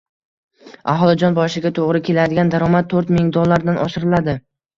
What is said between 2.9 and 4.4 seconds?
to'rt ming dollardan oshiriladi